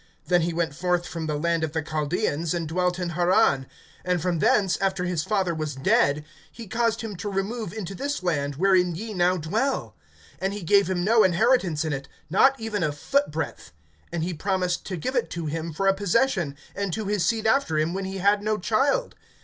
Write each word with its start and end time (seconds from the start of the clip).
(4)Then 0.27 0.41
he 0.41 0.51
went 0.51 0.73
forth 0.73 1.05
from 1.07 1.27
the 1.27 1.37
land 1.37 1.63
of 1.63 1.73
the 1.73 1.83
Chaldaeans, 1.83 2.55
and 2.55 2.67
dwelt 2.67 2.97
in 2.97 3.09
Haran; 3.09 3.67
and 4.03 4.19
from 4.19 4.39
thence, 4.39 4.75
after 4.77 5.03
his 5.03 5.21
father 5.23 5.53
was 5.53 5.75
dead, 5.75 6.25
he 6.51 6.67
caused 6.67 7.01
him 7.01 7.15
to 7.17 7.29
remove 7.29 7.71
into 7.71 7.93
this 7.93 8.23
land, 8.23 8.55
wherein 8.55 8.95
ye 8.95 9.13
now 9.13 9.37
dwell. 9.37 9.95
(5)And 10.41 10.53
he 10.53 10.63
gave 10.63 10.89
him 10.89 11.03
no 11.03 11.23
inheritance 11.23 11.85
in 11.85 11.93
it, 11.93 12.07
not 12.31 12.59
even 12.59 12.81
a 12.81 12.91
foot 12.91 13.29
breadth; 13.29 13.73
and 14.11 14.23
he 14.23 14.33
promised 14.33 14.87
to 14.87 14.97
give 14.97 15.15
it 15.15 15.29
to 15.29 15.45
him 15.45 15.71
for 15.71 15.85
a 15.85 15.93
possession, 15.93 16.57
and 16.75 16.91
to 16.93 17.05
his 17.05 17.23
seed 17.23 17.45
after 17.45 17.77
him, 17.77 17.93
when 17.93 18.05
he 18.05 18.17
had 18.17 18.41
no 18.41 18.57
child. 18.57 19.13